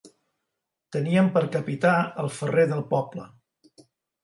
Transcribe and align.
Teníem 0.97 1.29
per 1.35 1.43
capità 1.57 1.93
el 2.25 2.33
ferrer 2.39 2.67
del 2.75 2.85
poble. 2.97 3.31